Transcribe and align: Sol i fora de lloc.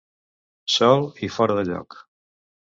Sol 0.75 1.05
i 1.27 1.29
fora 1.35 1.59
de 1.61 1.67
lloc. 1.69 1.99